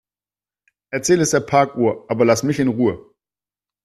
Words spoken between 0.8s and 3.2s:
Erzähl es der Parkuhr, aber lass mich in Ruhe.